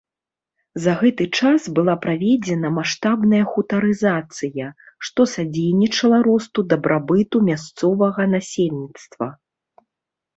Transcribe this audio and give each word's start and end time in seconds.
За 0.83 0.91
гэты 0.99 1.25
час 1.39 1.65
была 1.79 1.93
праведзена 2.05 2.71
маштабная 2.77 3.41
хутарызацыя, 3.51 4.69
што 5.09 5.25
садзейнічала 5.33 6.19
росту 6.29 6.65
дабрабыту 6.73 7.37
мясцовага 7.51 8.21
насельніцтва. 8.33 9.27